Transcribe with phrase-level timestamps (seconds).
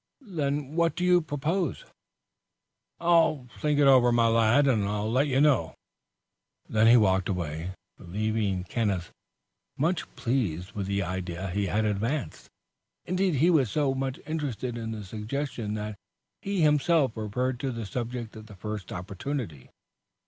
[0.29, 1.85] "Then what do you propose?"
[2.99, 5.75] "I'll think it over, my lad, and let you know."
[6.67, 9.11] Then he walked away, leaving Kenneth
[9.77, 12.47] much pleased with the idea he had advanced.
[13.05, 15.99] Indeed, he was so much interested in the suggestion that
[16.41, 19.69] he himself referred to the subject at the first opportunity.